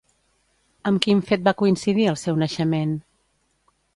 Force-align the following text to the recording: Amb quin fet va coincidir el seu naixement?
Amb 0.91 1.01
quin 1.05 1.21
fet 1.31 1.43
va 1.49 1.53
coincidir 1.59 2.09
el 2.13 2.19
seu 2.23 2.41
naixement? 2.47 2.99